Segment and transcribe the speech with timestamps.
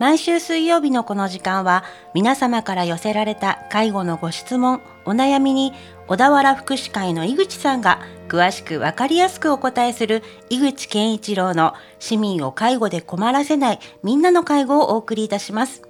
[0.00, 1.84] 毎週水曜日のこの時間は
[2.14, 5.74] 皆様から寄せられた介護のご質問、お悩みに
[6.06, 15.82] 小田原福祉会の井口さんが詳しくわかりやすくお答えする井口健一郎の市民を介護で困らせないみんなの介護をお送りいたします。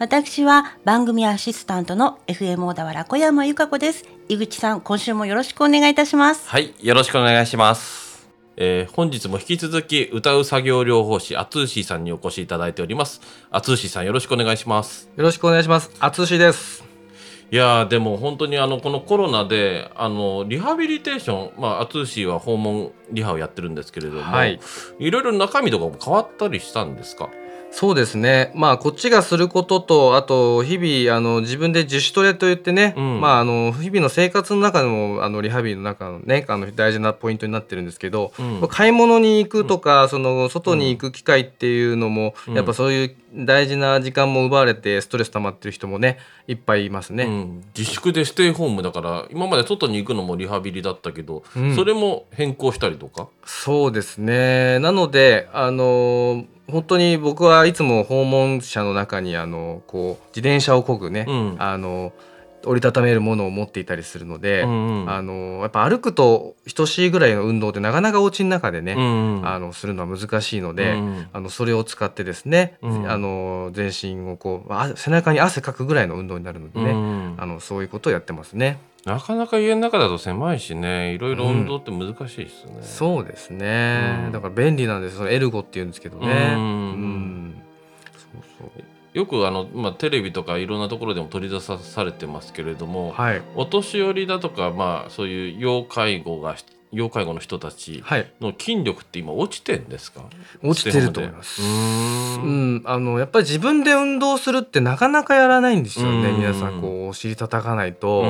[0.00, 4.04] 私は番組アシスタントの FM 小田原小山由香子です。
[4.28, 6.48] 井口さん、今週もよろしくお願いいたします。
[6.48, 8.05] はい、よろしくお願いします。
[8.56, 13.20] えー、本日も引き続き歌う作業療法士アツーシーさんにお越しいただいております。
[13.50, 15.10] アツーシーさんよろしくお願いします。
[15.16, 15.90] よろしくお願いします。
[16.00, 16.84] アツーシーです。
[17.52, 24.58] いやでも本当にあのこのコロナであのリハビリテーションまあアツーシーは訪問リハをやってるんですけれども、はい、
[24.98, 27.28] いろいろ中身とかも変わったりしたんですか？
[27.78, 28.52] そうですね。
[28.54, 46.16] まあ、こっちがすることと、あと、日々、あの、自分で自主トレと言ってね、うん、まあ、あの、日々の生活の中でも、あの、リハビリの中のね、あの、大事なポイントになってるんですけど、うん、買い物に行くとか、うん、その、外に行く機会っていうのも、やっぱそういう大事な時間も奪われて、ストレス溜まってる人もね、
[46.48, 47.28] いっぱいいますね。
[47.76, 51.42] 自粛でステイホームだから、今まで外に行くのもリハビリだったけど、
[51.74, 53.28] それも変更したりとか？
[53.44, 54.78] そうですね。
[54.78, 62.12] なので、あの本当に僕はいつも訪問者の中にあのこう自転車をこぐね、うん、あの
[62.66, 78.78] 折りたためるものを持っていたりするので、うんうん、あのやっぱ歩くと等しいぐらいの運動ってなかなかお家の中でね、うんうん、あのするのは難しいので、うんうん、あのそれを使ってですね、うん、あの全身をこう背中に汗かくぐらいの運動になるのでね、うんうん、あのそういうことをやってますね。
[79.04, 86.54] なかなか家の中だと狭いしねいろいろ運動って難しいですね、うん、そうですね、うん、だから便利なんですそのエルゴっていうんですけどね。
[86.56, 87.35] うん
[89.16, 96.54] よくあの、まあ、テレビとかいろんなところでも取り出されてますけれども、はい、お年寄りだとか、まあ、そういう要介護が
[96.96, 98.02] 要介護の人たち
[98.40, 100.26] の筋力って今落ちてんですか、は
[100.62, 101.60] い、落ちてると思います。
[101.62, 102.82] うん。
[102.86, 106.32] あのやっぱり自分で運動するってなかなかやらないんですよね。
[106.32, 108.24] 皆さんこうお尻叩かないと。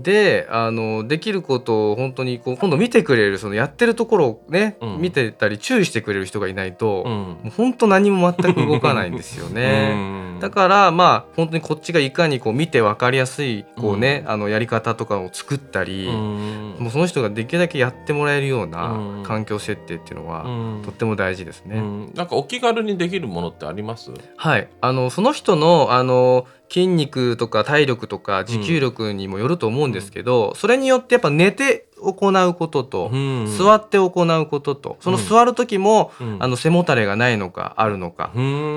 [0.00, 9.94] であのできることを本当にこう今度見てくれるそのやってるところをね、うん、見てたり注意してくれる人がいないと、うん、もう本当何も全く動かないんですよね
[10.40, 20.44] だからまあ本当にこっちがいかにこう見て分かりやすいこうね、うん、あのやり方とかを作ったりもうその人ができるだけやってもらえるような環境設定っていうのは、
[20.84, 24.10] とっても大事ですね、うん、なんかお気軽にできるものってあります？
[24.36, 24.68] はい。
[24.80, 38.32] あのその人のあの筋肉とか体力とか持久力にもよると思うんですけど、うん、それによってやっぱ寝て行うことと、うん、座って行うこととその座る時も、うん、あの背もたれがないのかあるのか、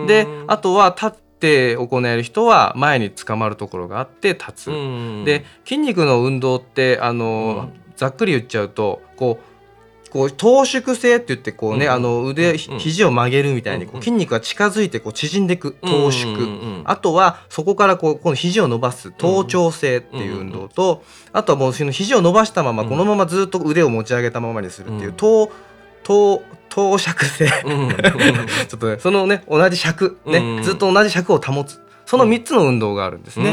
[0.08, 4.72] であとは立って行える人は前に捕まるところがあって立つ。
[5.26, 9.58] で筋肉の運動ってあの、ざっくり言っちゃうとこう
[10.10, 25.52] こう等縮性って言ってこうね、うん、あの腕、うん、肘を曲げるみたいにこう筋肉が近づいてこう縮んでいく等縮、あとはそこからこうこの肘を伸ばす頭頂性っていう運動と、あとはもうその肘を伸ばしたままこのままずっと腕を持ち上げたままにするっていう頭
[26.08, 30.18] 頭等尺性ちょっとねそのね同じ尺。
[30.26, 31.82] ね、ずっと同じ尺を保つ。
[32.06, 33.52] その3つの運動があるんですね。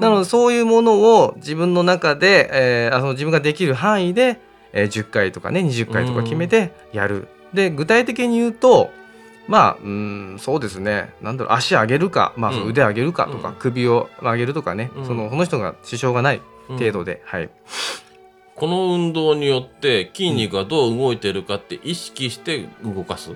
[0.00, 4.40] なのでそういうものを自分の中で、えー、あの自分ができる範囲で、
[4.72, 7.28] えー、10回とかね20回とか決めてやる。
[7.54, 8.90] で具体的に言うと
[9.46, 11.10] まあうんそうですね。
[11.22, 17.48] なんだろう足上げるか、まあ、腕上げるかとか、うん、首を上げるとかね、うん、そのその人が支障がない程度で、はい。
[18.56, 23.32] この運動によって筋肉がどう動いてるかって意識して動かす、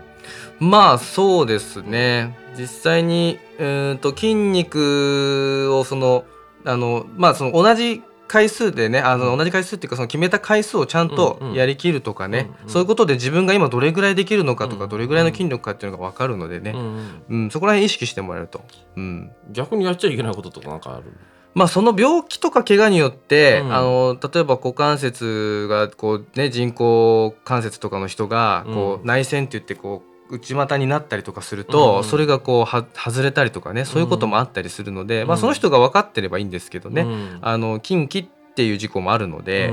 [0.58, 2.36] まあそうですね。
[2.56, 6.24] 実際に、えーと、筋肉をその
[6.64, 17.22] あのまあその同じ回数でねあの同じ回数っていうかその決めた回数をちゃんとやりきるとかね、うんうん、そういうことで自分が今どれぐらいできるのかとか、どれぐらいの筋力かっていうのが分かるのでね、うん。
[17.28, 18.62] うん、そこら辺意識してもらえると、
[18.94, 21.12] うん、逆にやっちゃいけないこととかなんかある？
[21.54, 39.72] まあ、その病気とか怪我によって、うん、あの例えば股関節がこう、ね、人工関節とかの人がこう、内旋って言ってこう内股になったりとかすると、うん、それがこうは外れたりとかねそういうこともあったりするので、うん、まあ、その人が分かってればいいんですけどね、うん、あの近畿っていう事故もあるので、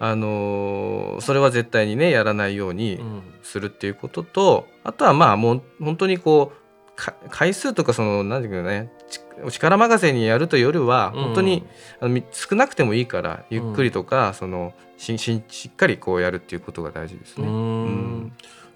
[0.00, 2.98] あのそれは絶対にねやらないように
[3.42, 8.90] するっていうこととあとはまあもう本当にこう回数とかその何て言うかね
[9.48, 11.64] 力任せにやるというよりは本当に、
[12.00, 17.46] あの少なくてもいいからゆっくりとか、そのしししっかりこうやるっていうことが大事ですね。
[17.46, 18.32] うん。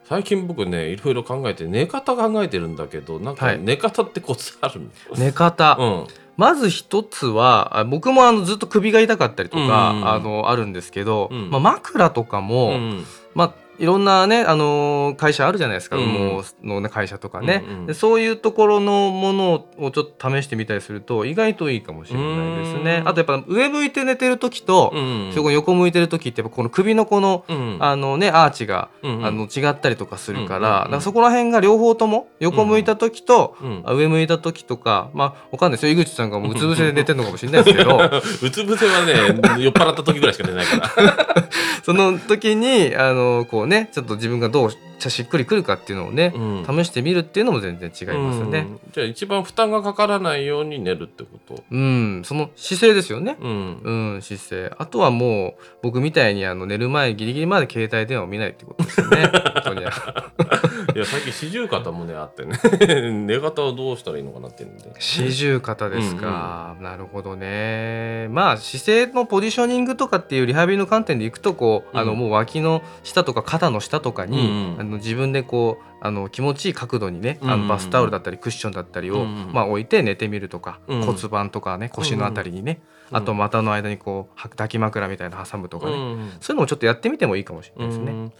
[0.08, 6.06] 最近僕ねいろいろ考えて寝方考えてるんだけどなんか寝方ってコツあるの、はい、寝方、うん、
[6.38, 23.02] まず一つは僕もあのずっと首が痛かったりとか、うんうん、あのあるんですけど、うん、まあ、枕とかも、うん、まあいろんなね、あのー、会社あるじゃないですか、うん、羽毛の、ね、会社とかね、うんうん、でそういうところのものをちょっと試してみたりすると意外といいかもしれないですね。
[23.06, 35.92] あとやっぱ上向いて寝てる時と、うん、そこ横向いてる時ってやっぱこの首のこの、うん、あのねアーチが、うん、あの違ったりとかするから,、らそこら辺が両方とも横向いた時と、上向いた時とかまあわかんないですよ。
[35.92, 37.98] 井口さんがもううつ伏せで寝てるのかもしれないですけど。
[38.42, 41.47] うつ伏せはね酔っ払った時ぐらいしか寝ないから
[41.88, 51.64] その時にあのこうねちょっと自分がどうゃしっくりくるかっていうのをね、うん、試してみるっていうのも全然違いますよね、うん、じゃあ一番負担がかからないように寝るってこと？
[51.70, 52.22] うん。
[52.24, 53.36] その姿勢ですよね。
[53.40, 54.72] うん、うん、姿勢。
[54.78, 59.30] あとはもう僕みたいにあの寝る前ギリギリまで携帯電話を見ないってことですよね。
[60.94, 62.58] いや最近四十肩もねあってね。
[63.26, 64.90] 寝方はどうしたらいいのかなってんで。
[64.98, 68.28] 四十肩ですか、うんうん、なるほどね。
[68.30, 74.90] まあ姿勢のポジショニングとかっていうリハビリの観点でいくとこう、あのもう脇の下とか肩の下とかに、うんうん。
[74.90, 82.80] の自分でこうあの気持ちいい角度にね、あのバスタオルだったりクッションだったりを、まあ、置いて寝てみるとか、骨盤とかね腰のあたりにね、
[83.10, 85.92] あと股の間にこう抱き枕みたいな挟むとかね、
[86.40, 88.32] そういうのをちょっとやってみてもいいかもしれないですね。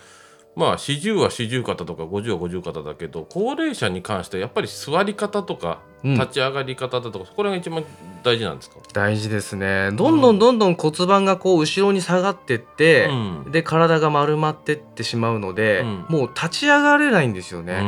[0.56, 7.84] まあ四十は四十肩とか五十は五十肩だけど高齢者に関してやっぱり座り方とか立ち上がり方だとか、そこらが一番
[8.22, 8.76] 大事なんですか？
[8.92, 9.90] 大事ですね。
[9.92, 17.80] どんどんどんどん骨盤がこう後ろに下がってって、うん、で体が丸まってってしまうので、うん、もう立ち上がれないんですよね。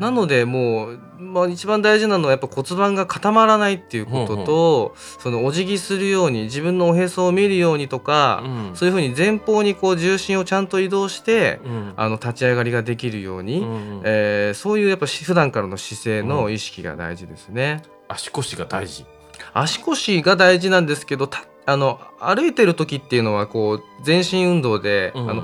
[0.00, 8.42] なのでもう、まあ、一番大事なのはやっぱ骨盤が固まらないっていうことと、うん、そのお辞儀するように自分のおへそを見るようにとか、
[8.74, 11.60] そういうふうに前方にこう重心をちゃんと移動して、
[11.96, 13.64] あの立ち上がりができるように、
[14.02, 17.82] えー、そういうやっぱ普段からの姿勢の意識が大事ですね。
[18.08, 19.06] 足腰が大事
[19.52, 21.28] 足腰が大事なんですけど
[21.66, 25.42] あの歩いてる時っていうのはこう全身運動で、うん、あの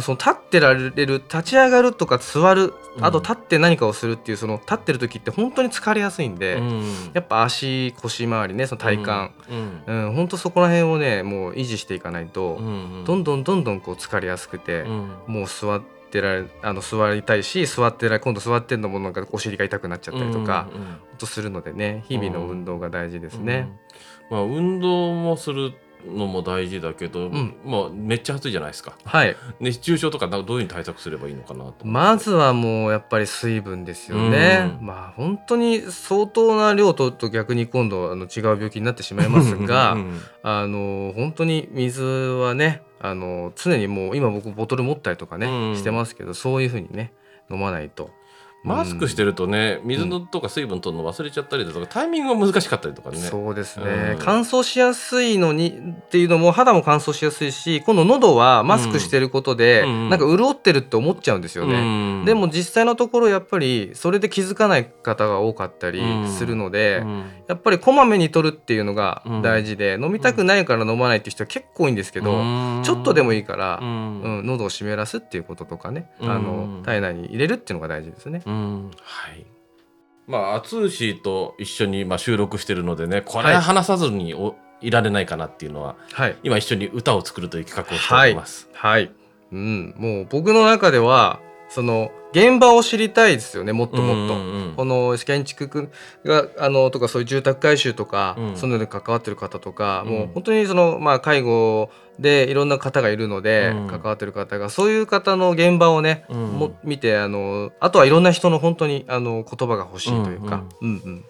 [0.00, 9.10] その立ってられる立ち上がるとか座るあと立って何かをするっていうその立ってる時って本当に疲れやすいんで、うん、やっぱ足腰回りねその体幹、
[9.86, 14.84] うん、うん、本当そこら辺をねもう維持していかないと、うんうん、どんどんどんどんこう疲れやすくて、
[15.26, 23.68] もう座ってってられあの座りたいし座ってら今度座ってんのもなんかお尻が痛くなっちゃったりとか、うんうん、とするのでね日々の運動が大事ですね。
[24.30, 25.72] うんうん、まあ、運動もする
[26.06, 28.96] のも大事だけど、うん、まあめっちゃ暑いじゃないですか。
[29.04, 29.36] はい。
[29.60, 31.86] 熱中症とかどういうふうに対策すればいいのかなと。
[31.86, 34.78] まずはもうやっぱり水分ですよね。
[34.80, 39.96] うん、まあ本当に相当な量とと逆に今度あの違う病気になってしまいますが、
[40.42, 47.12] あの本当に水はねあの常にもう今僕ボトル持ったりとかね、うん、してますけどそういうふうにね
[47.50, 48.10] 飲まないと
[48.62, 53.16] マスクしてるとね、水のとか水分取るの忘れちゃったりだとか、タイミングが難しかったりとかね。
[53.16, 61.74] そうですね、うん、乾燥しやすいのにっていうのも肌も乾燥しやすいし、今度喉はマスクしてることで、うん、なんか潤ってるって思っちゃうんですよね。
[61.74, 67.02] うん、でも実際のところやっぱりそれで気づかない方が多かったりするので、
[67.48, 72.42] やっぱりこまめに取るっていうのが大事で、飲みたくないから飲まないっていう人は結構多いんですけど、
[72.82, 74.10] ちょっとでもいいから、うん。
[74.50, 78.42] 喉を湿らすっていうこととかね、あの体内に入れるっていうのが大事ですね。
[78.50, 79.46] うん、はい。
[80.26, 88.68] まあ淳氏と一緒にまあ収録してるのでねこれ話さずにお、い、られないかなっていうのは、はい、今一緒に歌を作るという企画をしております。
[88.72, 89.12] はい、はい、
[89.52, 95.90] うん、もう僕の中ではその現場を知りたいですよねもっともっと、うんうんうん、この建築
[96.24, 110.64] があのとかそういう住宅改修とか、うん、そういうので関わってる方とか、うん、もう本当にその、まあ、介護でいろんな方がいるので、うん、関わってる方がそういう方の現場をね、も見てあのあとはいろんな人の本当にあの言葉が欲しいというか。
[110.82, 111.24] うんうん、うんうん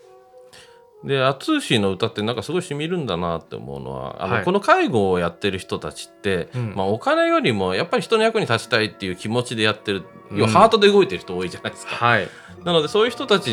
[1.04, 11.96] で淳の歌ってなんかすごいしみるんだなって思うのはあの、はい、この介護をやってる人たちって、うん、まあ、お金よりもやっぱり人の役に立ちたいっていう気持ちでやってる、うん、要はハートで動いてる人多いじゃないですか。
[11.96, 12.28] はい、
[12.64, 13.50] なのでそういう人たち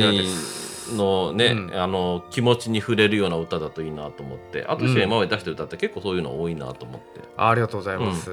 [0.94, 7.22] のね、うん、あの気持ちに触れるような歌だといいなと思って淳が今まで出してる歌って結構そういうの多いなと思って。
[7.38, 8.30] ありがとうございます。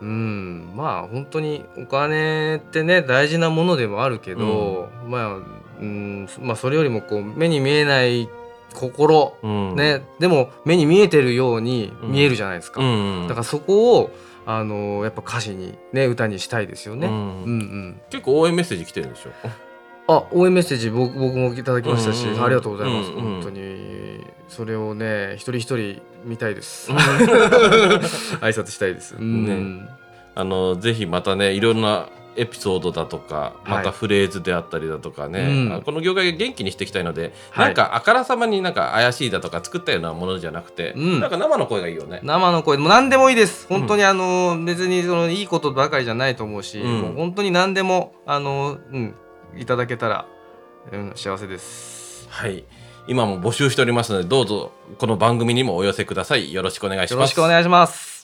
[0.00, 5.36] うん、まあ本当にお金ってね大事なものでもあるけど、まあ
[5.78, 8.28] うんまあ、それよりもこう目に見えない
[8.74, 14.10] 心、うん、ね、でも目に見えてるように見えるじゃないですか、うんうん、だからそこを
[14.44, 17.20] あのやっぱ歌詞にね歌にしたいですよね、うんうん。
[17.20, 19.30] うん、結構応援メッセージ来てるんでしょ？
[20.08, 24.24] あ応援メッセージ僕僕もいただきましたし、うんうん、ありがとうございます、うんうん、本当に。
[24.48, 26.92] それをね一人一人見たいです。
[28.40, 29.88] 挨拶したいです、ね、
[30.36, 42.20] あのぜひまたねいろんなエピソードだとかまたフレーズであったりだとかね、はいうん、この業界を元気にしていきたいので、はい、なんかあからさまになんか怪しいだとか作ったようなものじゃなくて、うん、なんか生の声がいいよね。
[42.22, 42.78] 生の声。
[42.78, 43.66] もう何でもいいです。
[43.68, 49.14] 本当にあの、別にそのいいことばかりじゃないと思うし、うん、もう本当に何でもあの、うん、
[49.56, 50.26] いただけたら、
[50.92, 52.28] うん、幸せです。
[52.30, 52.64] はい。
[53.08, 56.52] 今も募集しておりますのでどうぞこの番組にもお寄せください。
[56.52, 57.12] よろしくお願いします。
[57.12, 58.15] よろしくお願いします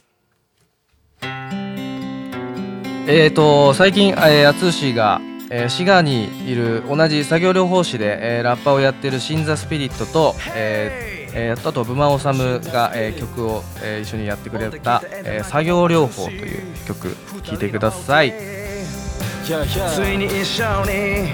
[3.04, 18.32] えーと、最近、えー、淳が、えー、滋賀にいる同じ作業療法士で、えー、ラッパーをやってるシンザスピリットと、えーえー、あとブマオサムが、えー、曲を、えー、一緒にやってくれた、えー、作業療法という曲聴いてください。
[18.32, 21.32] ついに一緒に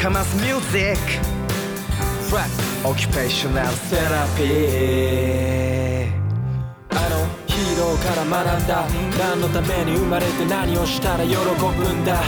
[0.00, 1.34] かますミュージック。
[2.88, 5.73] オキュペーショナルセラピー
[7.98, 8.84] から学んだ
[9.18, 12.22] 何のために生まれて何をしたら喜ぶんだ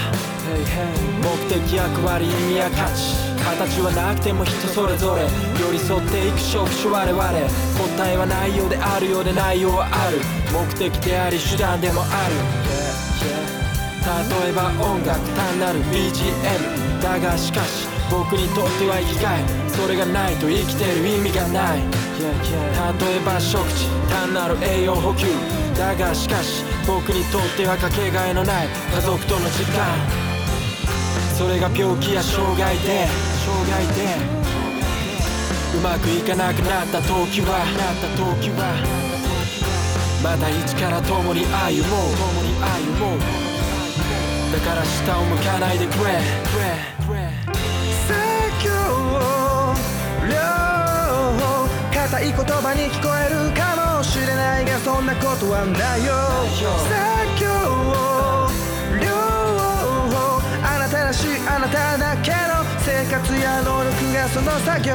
[0.46, 5.22] 目的役割意味や価値形はなくても人それぞれ
[5.60, 10.18] 寄り添っていく職種我々答えはないようであるようでないようはある
[10.52, 12.34] 目的であり手段でもある
[14.42, 21.82] 例えば音楽単なる BGM だがしかし僕にとっては生きがいそれがないと生きてる意味がない。
[22.16, 25.26] 例えば食事単なる栄養補給。
[25.76, 28.68] だがしかし僕にとってはかけがえのない。
[28.94, 29.84] 家族との時間。
[31.36, 33.06] それが病気や障害で。
[33.44, 34.16] 障害で。
[35.76, 37.58] うまくいかなくなった時は。
[37.76, 38.72] なった時は。
[40.24, 42.16] また一から共に歩もう。
[42.16, 43.20] 共に歩もう。
[44.52, 47.25] だから下を向かないでくれ。
[52.06, 56.14] 硬い言葉に聞こえるかもしれないがそんなことはないよ。
[56.54, 56.94] 作
[57.42, 57.48] 業
[59.02, 59.10] 両
[60.14, 64.94] 方あなたらしいあなただけの生活や能力がその作業。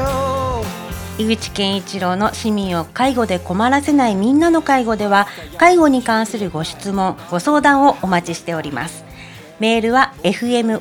[1.17, 5.27] 井口健一郎の市民を介護で困らせないみんなの介護では
[5.57, 9.03] 介護に関するご質問ご相談をお待ちしております。
[9.59, 10.79] メールは fmo.fm-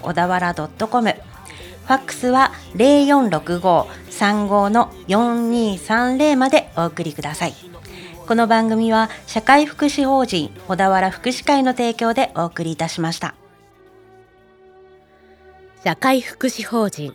[0.00, 1.14] 小田原 .com
[1.88, 7.54] ファックスは0465-35の4230までお送りください。
[8.26, 13.34] この番組は社会福祉法人小田原福祉会の提供でお送りいたしました。
[15.82, 17.14] 社会福祉法人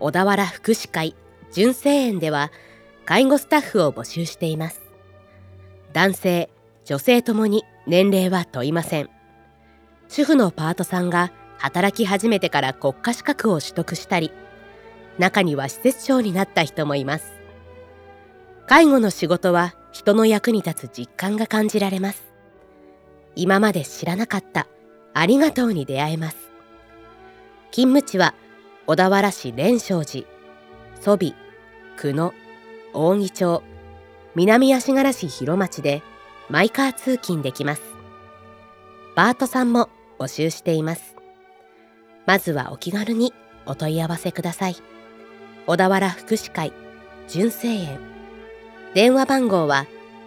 [0.00, 1.14] 小田原福祉会
[1.52, 2.50] 純正園では
[3.04, 4.80] 介護スタッフを募集しています。
[5.92, 6.48] 男性、
[6.86, 9.10] 女性ともに年齢は問いません。
[10.08, 11.30] 主婦のパートさんが
[11.64, 14.32] 働き始めてから国家資格を取得したり
[15.16, 17.32] 中には施設長になった人もいます。
[18.66, 22.22] 介護の仕事は人の役に立つ実感が感じられます。
[23.34, 24.66] 今まで知らなかった
[25.14, 26.36] ありがとうに出会えます。
[27.70, 28.34] 勤務地は
[28.86, 30.26] 小田原市蓮生寺
[31.00, 31.34] 蘇美
[31.96, 32.34] 久野
[32.92, 33.62] 扇町
[34.34, 36.02] 南足柄市広町で
[36.50, 37.82] マイカー通勤できます。
[39.16, 41.13] バートさんも募集しています。
[42.26, 43.32] まずはお気軽に
[43.66, 44.76] お問い合わせください。
[45.66, 46.72] 小田原福祉会
[47.28, 47.98] 純正園
[48.94, 49.86] 電話番号は